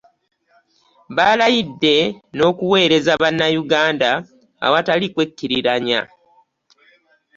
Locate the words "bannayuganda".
3.21-4.09